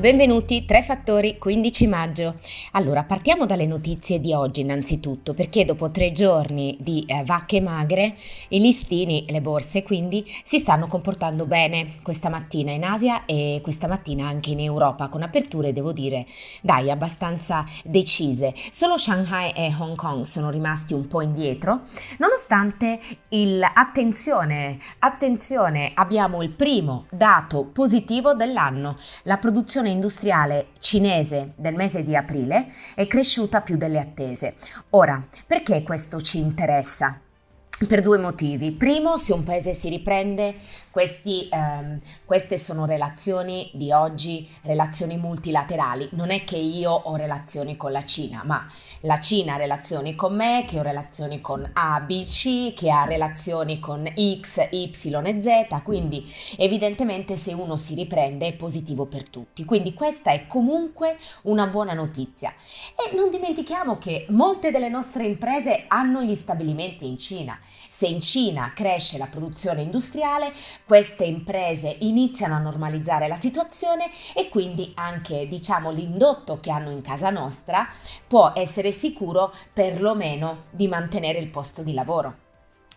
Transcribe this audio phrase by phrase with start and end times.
[0.00, 2.36] Benvenuti, Tre Fattori, 15 maggio.
[2.72, 8.14] Allora, partiamo dalle notizie di oggi innanzitutto, perché dopo tre giorni di eh, vacche magre,
[8.48, 13.88] i listini, le borse quindi, si stanno comportando bene questa mattina in Asia e questa
[13.88, 16.24] mattina anche in Europa, con aperture, devo dire,
[16.62, 18.54] dai, abbastanza decise.
[18.70, 21.82] Solo Shanghai e Hong Kong sono rimasti un po' indietro,
[22.16, 23.62] nonostante il...
[23.62, 32.16] Attenzione, attenzione, abbiamo il primo dato positivo dell'anno, la produzione industriale cinese del mese di
[32.16, 34.54] aprile è cresciuta più delle attese.
[34.90, 37.20] Ora, perché questo ci interessa?
[37.86, 38.72] Per due motivi.
[38.72, 40.54] Primo, se un paese si riprende,
[40.90, 46.10] questi, ehm, queste sono relazioni di oggi, relazioni multilaterali.
[46.12, 50.36] Non è che io ho relazioni con la Cina, ma la Cina ha relazioni con
[50.36, 54.90] me, che ho relazioni con A, B, C, che ha relazioni con X, Y
[55.24, 55.82] e Z.
[55.82, 59.64] Quindi evidentemente se uno si riprende è positivo per tutti.
[59.64, 62.52] Quindi questa è comunque una buona notizia.
[62.94, 67.58] E non dimentichiamo che molte delle nostre imprese hanno gli stabilimenti in Cina.
[67.88, 70.52] Se in Cina cresce la produzione industriale,
[70.86, 77.02] queste imprese iniziano a normalizzare la situazione e quindi anche diciamo l'indotto che hanno in
[77.02, 77.88] casa nostra
[78.26, 82.48] può essere sicuro perlomeno di mantenere il posto di lavoro.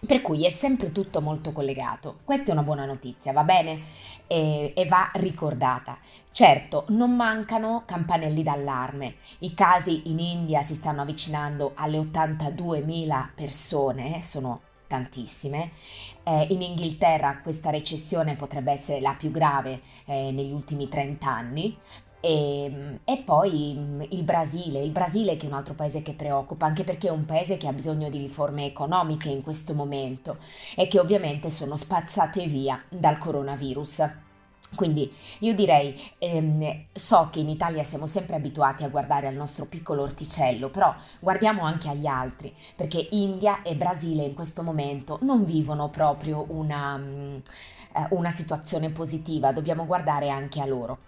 [0.05, 2.19] Per cui è sempre tutto molto collegato.
[2.25, 3.79] Questa è una buona notizia, va bene?
[4.27, 5.97] E, e, va ricordata.
[6.29, 9.15] Certo, non mancano campanelli d'allarme.
[9.39, 15.71] I casi in India si stanno avvicinando alle 82.000 persone, eh, sono tantissime.
[16.23, 21.77] Eh, in Inghilterra questa recessione potrebbe essere la più grave eh, negli ultimi 30 anni.
[22.25, 26.13] E, ehm, e, poi mm, il Brasile, il Brasile che è un altro paese che
[26.13, 30.37] preoccupa, anche perché è un paese che ha bisogno di riforme economiche in questo momento
[30.77, 34.09] e che ovviamente sono spazzate via dal coronavirus.
[34.75, 39.65] Quindi io direi, ehm, so che in Italia siamo sempre abituati a guardare al nostro
[39.65, 45.43] piccolo orticello, però guardiamo anche agli altri, perché India e Brasile in questo momento non
[45.43, 47.41] vivono proprio una, um,
[48.09, 50.99] una situazione positiva, dobbiamo guardare anche a loro.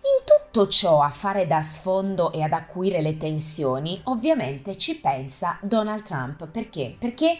[0.00, 5.58] In tutto ciò a fare da sfondo e ad acuire le tensioni, ovviamente ci pensa
[5.60, 6.94] Donald Trump, perché?
[6.98, 7.36] Perché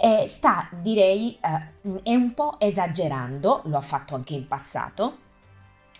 [0.00, 5.26] eh, sta, direi, eh, è un po' esagerando, lo ha fatto anche in passato,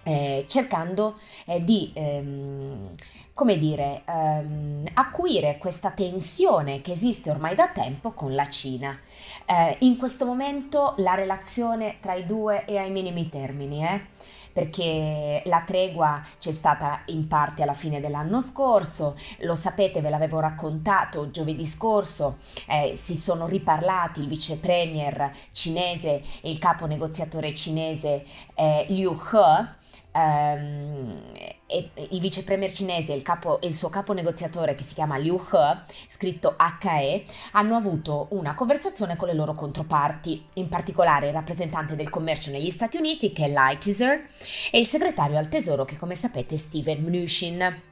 [0.05, 1.17] eh, cercando
[1.47, 2.95] eh, di, ehm,
[3.35, 8.99] come dire, ehm, acuire questa tensione che esiste ormai da tempo con la Cina.
[9.45, 15.41] Eh, in questo momento la relazione tra i due è ai minimi termini, eh perché
[15.45, 21.31] la tregua c'è stata in parte alla fine dell'anno scorso, lo sapete, ve l'avevo raccontato
[21.31, 28.25] giovedì scorso, eh, si sono riparlati il vice premier cinese e il capo negoziatore cinese
[28.55, 29.78] eh, Liu He
[30.19, 31.23] ehm,
[31.71, 35.19] e il vice premier cinese e il, capo, il, suo capo negoziatore che si chiama
[35.19, 41.35] Liu He, scritto HE, hanno avuto una conversazione con le loro controparti, in particolare il
[41.35, 44.29] rappresentante del commercio negli Stati Uniti che è Lighthizer
[44.71, 47.88] e il segretario al tesoro che come sapete è Steven Mnuchin.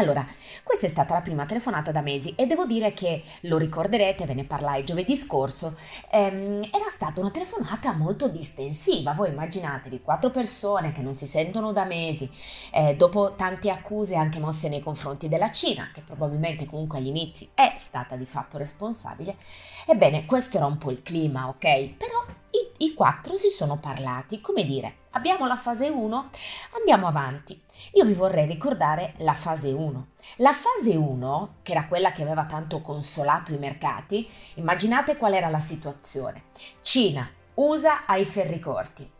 [0.00, 0.26] Allora,
[0.64, 4.32] questa è stata la prima telefonata da mesi e devo dire che, lo ricorderete, ve
[4.32, 5.76] ne parlai giovedì scorso,
[6.10, 9.12] ehm, era stata una telefonata molto distensiva.
[9.12, 12.30] Voi immaginatevi quattro persone che non si sentono da mesi,
[12.72, 17.50] eh, dopo tante accuse anche mosse nei confronti della Cina, che probabilmente comunque agli inizi
[17.52, 19.36] è stata di fatto responsabile.
[19.86, 21.90] Ebbene, questo era un po' il clima, ok?
[21.98, 22.24] Però
[22.80, 26.30] i, quattro si sono parlati, come dire, abbiamo la fase 1,
[26.76, 27.60] andiamo avanti.
[27.94, 30.06] Io vi vorrei ricordare la fase 1.
[30.36, 35.48] La fase 1, che era quella che aveva tanto consolato i mercati, immaginate qual era
[35.48, 36.44] la situazione.
[36.80, 39.10] Cina, USA ai ferri corti.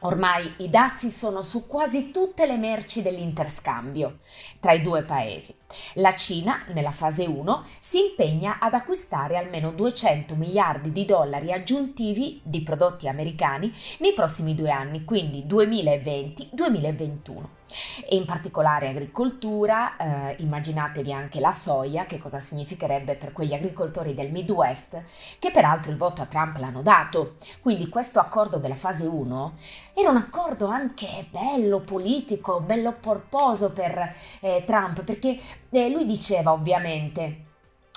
[0.00, 4.18] Ormai i dazi sono su quasi tutte le merci dell'interscambio
[4.60, 5.54] tra i due paesi.
[5.94, 12.40] La Cina, nella fase 1, si impegna ad acquistare almeno 200 miliardi di dollari aggiuntivi
[12.42, 17.62] di prodotti americani nei prossimi due anni, quindi 2020-2021
[18.06, 24.14] e in particolare agricoltura, eh, immaginatevi anche la soia, che cosa significherebbe per quegli agricoltori
[24.14, 25.02] del Midwest,
[25.38, 27.36] che peraltro il voto a Trump l'hanno dato.
[27.60, 29.54] Quindi questo accordo della fase 1
[29.94, 35.38] era un accordo anche bello politico, bello porposo per eh, Trump, perché
[35.70, 37.42] eh, lui diceva ovviamente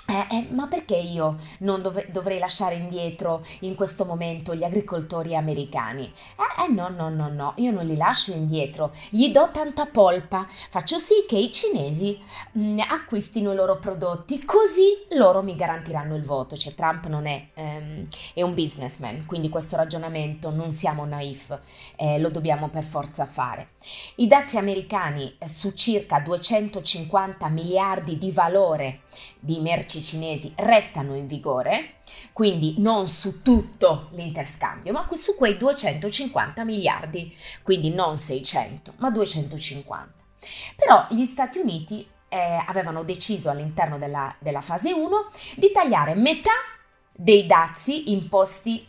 [0.08, 5.36] eh, eh, ma perché io non dov- dovrei lasciare indietro in questo momento gli agricoltori
[5.36, 6.04] americani?
[6.06, 10.46] Eh, eh, no, no, no, no, io non li lascio indietro, gli do tanta polpa,
[10.70, 12.18] faccio sì che i cinesi
[12.52, 16.56] mh, mm, acquistino i loro prodotti, così loro mi garantiranno il voto.
[16.56, 21.58] Cioè Trump non è, ehm, è un businessman, quindi questo ragionamento non siamo naif,
[21.96, 23.72] eh, lo dobbiamo per forza fare.
[24.16, 29.00] I dazi americani eh, su circa 250 miliardi di valore
[29.38, 31.96] di merci bilanci cinesi restano in vigore,
[32.32, 40.14] quindi non su tutto l'interscambio, ma su quei 250 miliardi, quindi non 600, ma 250.
[40.76, 46.52] Però gli Stati Uniti eh, avevano deciso all'interno della, della fase 1 di tagliare metà
[47.12, 48.86] dei dazi imposti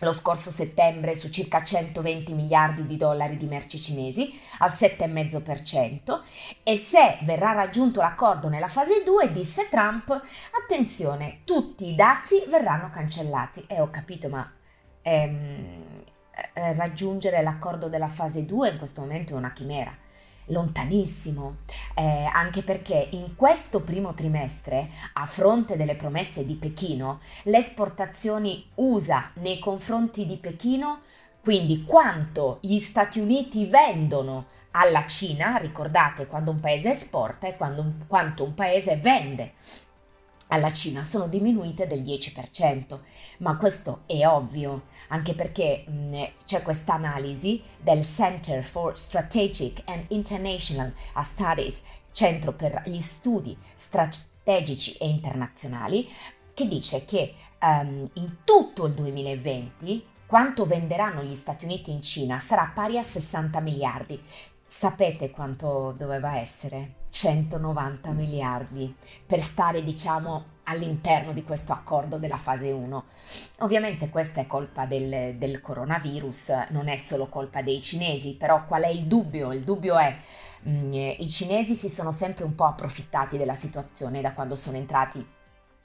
[0.00, 6.20] lo scorso settembre su circa 120 miliardi di dollari di merci cinesi al 7,5%
[6.62, 10.10] e se verrà raggiunto l'accordo nella fase 2, disse Trump,
[10.62, 13.64] attenzione, tutti i dazi verranno cancellati.
[13.66, 14.50] E ho capito, ma
[15.02, 16.04] ehm,
[16.52, 19.96] eh, raggiungere l'accordo della fase 2 in questo momento è una chimera
[20.46, 21.56] lontanissimo,
[21.94, 28.70] eh, anche perché in questo primo trimestre, a fronte delle promesse di Pechino, le esportazioni
[28.76, 31.00] USA nei confronti di Pechino,
[31.42, 37.94] quindi quanto gli Stati Uniti vendono alla Cina, ricordate quando un paese esporta e quando,
[38.06, 39.52] quanto un paese vende
[40.48, 42.98] alla Cina sono diminuite del 10%,
[43.38, 50.04] ma questo è ovvio, anche perché mh, c'è questa analisi del Center for Strategic and
[50.08, 51.80] International Studies,
[52.12, 56.08] Centro per gli studi strategici e internazionali,
[56.54, 62.38] che dice che um, in tutto il 2020 quanto venderanno gli Stati Uniti in Cina
[62.38, 64.20] sarà pari a 60 miliardi.
[64.66, 67.04] Sapete quanto doveva essere?
[67.16, 73.04] 190 miliardi per stare, diciamo, all'interno di questo accordo della fase 1.
[73.60, 78.82] Ovviamente questa è colpa del, del, coronavirus, non è solo colpa dei cinesi, però qual
[78.82, 79.52] è il dubbio?
[79.52, 80.14] Il dubbio è
[80.62, 84.76] mh, mm, i cinesi si sono sempre un po' approfittati della situazione da quando sono
[84.76, 85.26] entrati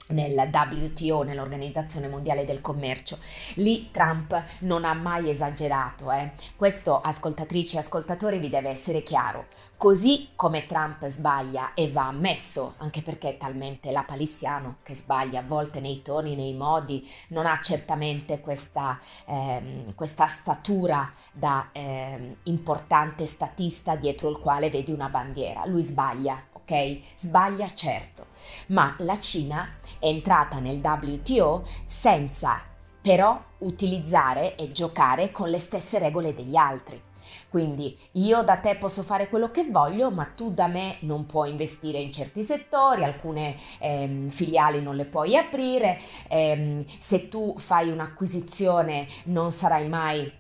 [0.10, 3.18] nel WTO, nell'Organizzazione Mondiale del Commercio.
[3.56, 6.12] Lì Trump non ha mai esagerato.
[6.12, 6.32] Eh.
[6.56, 9.48] Questo, ascoltatrici e ascoltatori, vi deve essere chiaro.
[9.78, 15.44] Così come Trump sbaglia e va ammesso, anche perché è talmente lapalissiano che sbaglia a
[15.44, 23.26] volte nei toni, nei modi, non ha certamente questa, ehm, questa statura da ehm, importante
[23.26, 25.66] statista dietro il quale vedi una bandiera.
[25.66, 26.50] Lui sbaglia,
[27.16, 28.28] Sbaglia certo,
[28.68, 32.62] ma la Cina è entrata nel WTO senza
[33.02, 37.02] però utilizzare e giocare con le stesse regole degli altri.
[37.50, 41.50] Quindi io da te posso fare quello che voglio, ma tu da me non puoi
[41.50, 47.90] investire in certi settori, alcune ehm, filiali non le puoi aprire, ehm, se tu fai
[47.90, 50.40] un'acquisizione non sarai mai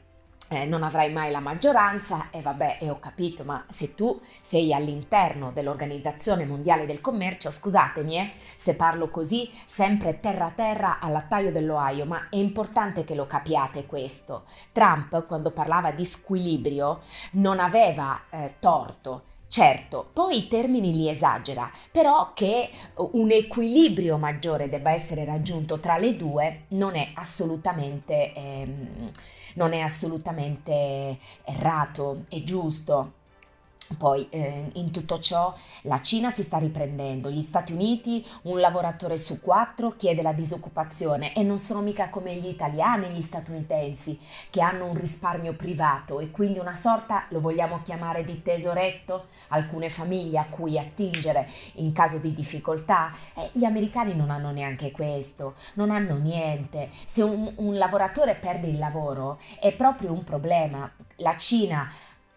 [0.51, 4.73] eh, non avrai mai la maggioranza e vabbè, e ho capito, ma se tu sei
[4.73, 12.05] all'interno dell'Organizzazione Mondiale del Commercio, scusatemi eh, se parlo così, sempre terra terra all'attaio dell'Ohio,
[12.05, 14.43] ma è importante che lo capiate questo.
[14.73, 16.99] Trump, quando parlava di squilibrio,
[17.33, 19.23] non aveva eh, torto.
[19.51, 25.97] Certo, poi i termini li esagera, però che un equilibrio maggiore debba essere raggiunto tra
[25.97, 28.33] le due non è assolutamente...
[28.33, 29.11] Ehm,
[29.55, 33.15] non è assolutamente errato, è giusto.
[33.97, 39.17] Poi eh, in tutto ciò la Cina si sta riprendendo, gli Stati Uniti un lavoratore
[39.17, 44.17] su quattro chiede la disoccupazione e non sono mica come gli italiani gli statunitensi
[44.49, 49.89] che hanno un risparmio privato e quindi una sorta, lo vogliamo chiamare di tesoretto, alcune
[49.89, 53.11] famiglie a cui attingere in caso di difficoltà.
[53.35, 56.89] Eh, gli americani non hanno neanche questo, non hanno niente.
[57.05, 60.89] Se un, un lavoratore perde il lavoro è proprio un problema.
[61.17, 61.91] La Cina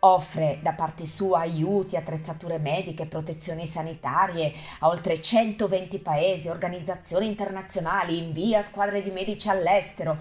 [0.05, 8.19] offre da parte sua aiuti, attrezzature mediche, protezioni sanitarie a oltre 120 paesi, organizzazioni internazionali,
[8.19, 10.19] invia squadre di medici all'estero.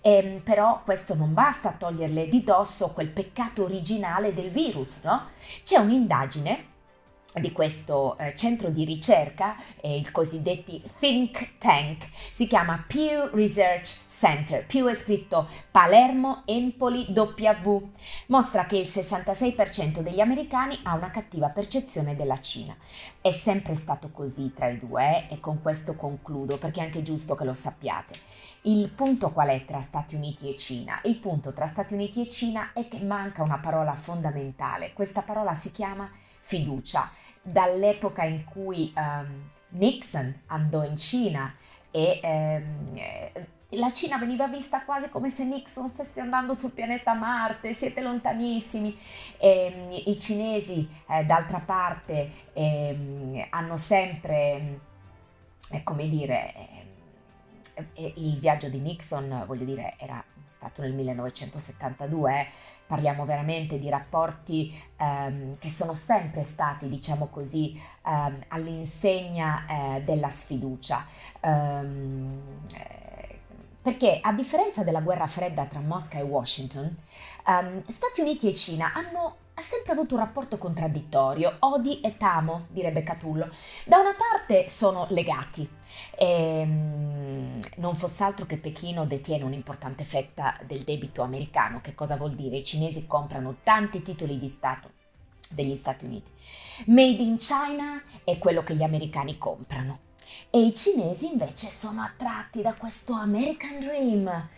[0.00, 5.00] E, ehm, però questo non basta a toglierle di dosso quel peccato originale del virus,
[5.02, 5.24] no?
[5.62, 6.74] C'è un'indagine
[7.40, 14.04] di questo eh, centro di ricerca, eh, il cosiddetti think tank, si chiama Pew Research
[14.18, 17.90] Center, Pew è scritto Palermo Empoli W,
[18.28, 22.74] mostra che il 66% degli americani ha una cattiva percezione della Cina.
[23.20, 25.34] È sempre stato così tra i due eh?
[25.34, 28.14] e con questo concludo perché è anche giusto che lo sappiate.
[28.62, 30.98] Il punto qual è tra Stati Uniti e Cina?
[31.04, 34.94] Il punto tra Stati Uniti e Cina è che manca una parola fondamentale.
[34.94, 36.10] Questa parola si chiama
[36.46, 37.10] fiducia.
[37.42, 41.54] Dall'epoca in cui um, Nixon andò in Cina
[41.90, 43.00] e um,
[43.70, 48.96] la Cina veniva vista quasi come se Nixon stesse andando sul pianeta Marte, siete lontanissimi.
[49.38, 54.80] E, I cinesi, eh, d'altra parte, eh, hanno sempre,
[55.70, 56.85] eh, come dire, eh, eh,
[57.94, 62.46] il viaggio di Nixon, voglio dire, era stato nel 1972, eh.
[62.86, 70.30] parliamo veramente di rapporti ehm, che sono sempre stati, diciamo così, ehm, all'insegna eh, della
[70.30, 71.04] sfiducia.
[71.42, 72.40] Um,
[73.86, 76.92] perché a differenza della guerra fredda tra Mosca e Washington,
[77.46, 83.04] um, Stati Uniti e Cina hanno sempre avuto un rapporto contraddittorio, odi e tamo, direbbe
[83.04, 83.48] Catullo.
[83.84, 85.70] Da una parte sono legati,
[86.18, 92.16] e, um, non fosse altro che Pechino detiene un'importante fetta del debito americano, che cosa
[92.16, 92.56] vuol dire?
[92.56, 94.90] I cinesi comprano tanti titoli di Stato
[95.48, 96.32] degli Stati Uniti.
[96.86, 100.05] Made in China è quello che gli americani comprano.
[100.50, 104.48] E i cinesi invece sono attratti da questo American Dream,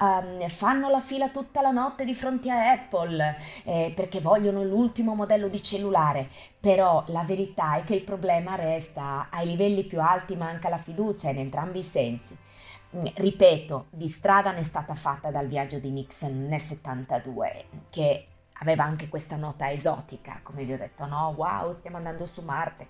[0.00, 5.14] um, fanno la fila tutta la notte di fronte a Apple eh, perché vogliono l'ultimo
[5.14, 6.28] modello di cellulare,
[6.60, 11.30] però la verità è che il problema resta ai livelli più alti manca la fiducia
[11.30, 12.36] in entrambi i sensi.
[12.96, 18.26] Mm, ripeto, di strada ne è stata fatta dal viaggio di Nixon nel 72, che
[18.60, 21.34] aveva anche questa nota esotica, come vi ho detto, no?
[21.36, 22.88] Wow, stiamo andando su Marte.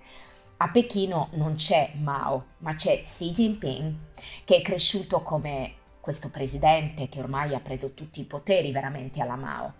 [0.59, 3.95] A Pechino non c'è Mao, ma c'è Xi Jinping,
[4.45, 9.37] che è cresciuto come questo presidente che ormai ha preso tutti i poteri veramente alla
[9.37, 9.75] Mao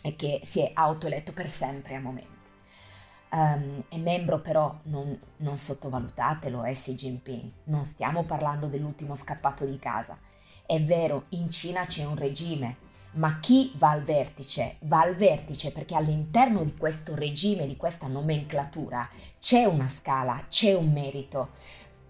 [0.00, 2.34] e che si è autoeletto per sempre a momenti.
[3.28, 7.50] Um, è membro però, non, non sottovalutatelo, è Xi Jinping.
[7.64, 10.18] Non stiamo parlando dell'ultimo scappato di casa.
[10.64, 12.76] È vero, in Cina c'è un regime,
[13.16, 14.76] ma chi va al vertice?
[14.80, 19.08] Va al vertice perché all'interno di questo regime, di questa nomenclatura,
[19.38, 21.50] c'è una scala, c'è un merito.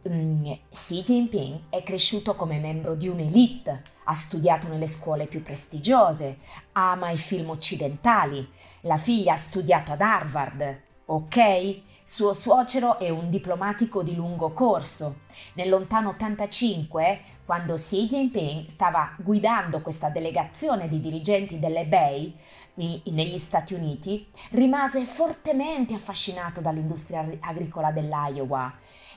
[0.08, 6.38] Mm, Xi Jinping è cresciuto come membro di un'elite, ha studiato nelle scuole più prestigiose,
[6.72, 8.48] ama i film occidentali,
[8.82, 11.80] la figlia ha studiato ad Harvard, ok?
[12.08, 15.22] Suo suocero è un diplomatico di lungo corso.
[15.54, 22.32] Nel lontano 85, quando Xi Jinping stava guidando questa delegazione di dirigenti dell'eBay
[22.74, 28.72] negli Stati Uniti, rimase fortemente affascinato dall'industria agricola dell'Iowa.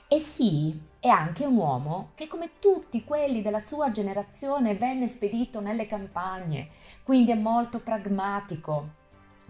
[0.08, 5.60] E Xi è anche un uomo che, come tutti quelli della sua generazione, venne spedito
[5.60, 6.70] nelle campagne,
[7.04, 8.98] quindi è molto pragmatico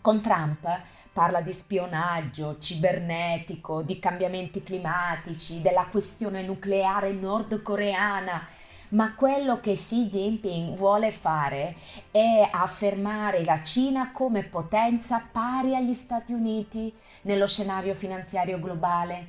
[0.01, 0.67] con Trump
[1.13, 8.47] parla di spionaggio cibernetico, di cambiamenti climatici, della questione nucleare nordcoreana,
[8.91, 11.77] ma quello che Xi Jinping vuole fare
[12.11, 16.93] è affermare la Cina come potenza pari agli Stati Uniti
[17.23, 19.29] nello scenario finanziario globale.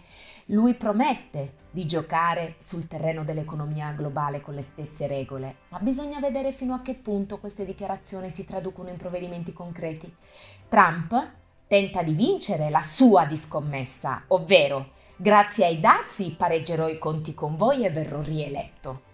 [0.52, 6.52] Lui promette di giocare sul terreno dell'economia globale con le stesse regole, ma bisogna vedere
[6.52, 10.14] fino a che punto queste dichiarazioni si traducono in provvedimenti concreti.
[10.68, 11.32] Trump
[11.68, 17.86] tenta di vincere la sua discommessa, ovvero grazie ai dazi pareggerò i conti con voi
[17.86, 19.11] e verrò rieletto.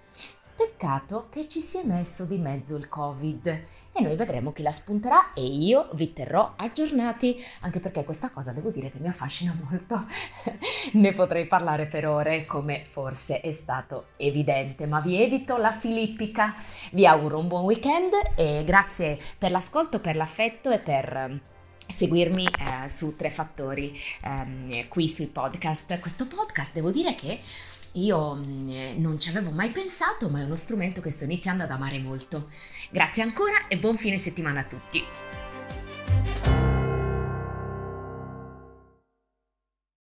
[0.58, 5.34] Peccato che ci sia messo di mezzo il Covid e noi vedremo chi la spunterà
[5.34, 10.08] e io vi terrò aggiornati, anche perché questa cosa devo dire che mi affascina molto.
[10.94, 16.56] ne potrei parlare per ore, come forse è stato evidente, ma vi evito la filippica.
[16.92, 21.40] Vi auguro un buon weekend e grazie per l'ascolto, per l'affetto e per
[21.86, 26.00] seguirmi eh, su Tre Fattori ehm, qui sui podcast.
[26.00, 27.42] Questo podcast devo dire che
[27.94, 31.64] io mm, eh, non ci avevo mai pensato, ma è uno strumento che sto iniziando
[31.64, 32.50] ad amare molto.
[32.90, 36.57] Grazie ancora e buon fine settimana a tutti.